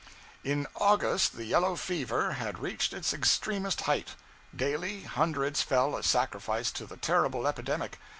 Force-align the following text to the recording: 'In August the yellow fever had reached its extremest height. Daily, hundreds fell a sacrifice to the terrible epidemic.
'In 0.43 0.65
August 0.77 1.33
the 1.37 1.43
yellow 1.45 1.75
fever 1.75 2.31
had 2.31 2.57
reached 2.57 2.91
its 2.91 3.13
extremest 3.13 3.81
height. 3.81 4.15
Daily, 4.55 5.03
hundreds 5.03 5.61
fell 5.61 5.95
a 5.95 6.01
sacrifice 6.01 6.71
to 6.71 6.87
the 6.87 6.97
terrible 6.97 7.45
epidemic. 7.45 7.99